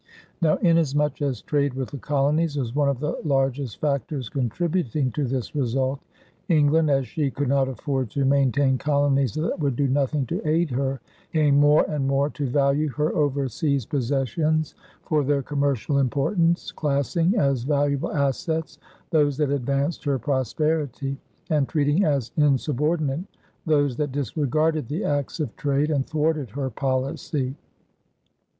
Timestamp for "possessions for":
13.85-15.23